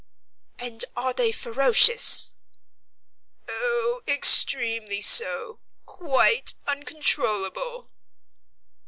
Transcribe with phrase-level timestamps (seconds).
[0.57, 2.33] "And are they ferocious?"
[3.47, 7.87] "Oh, extremely so quite uncontrollable."